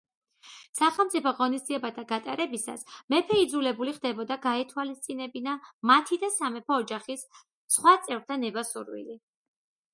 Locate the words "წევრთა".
8.09-8.43